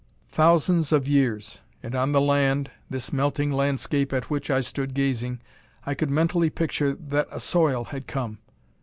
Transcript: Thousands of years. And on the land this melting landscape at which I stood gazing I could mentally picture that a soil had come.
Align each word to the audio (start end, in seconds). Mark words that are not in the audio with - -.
Thousands 0.31 0.91
of 0.91 1.07
years. 1.07 1.59
And 1.83 1.93
on 1.93 2.11
the 2.11 2.19
land 2.19 2.71
this 2.89 3.13
melting 3.13 3.51
landscape 3.53 4.11
at 4.11 4.31
which 4.31 4.49
I 4.49 4.61
stood 4.61 4.95
gazing 4.95 5.41
I 5.85 5.93
could 5.93 6.09
mentally 6.09 6.49
picture 6.49 6.95
that 6.95 7.27
a 7.29 7.39
soil 7.39 7.83
had 7.83 8.07
come. 8.07 8.39